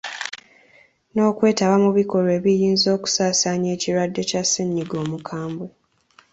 N’okwetaba 1.13 1.75
mu 1.83 1.91
bikolwa 1.97 2.31
ebiyinza 2.39 2.87
okusaasaanya 2.97 3.69
ekirwadde 3.75 4.21
kya 4.29 4.41
ssennyiga 4.45 4.95
omukambwe. 5.03 5.67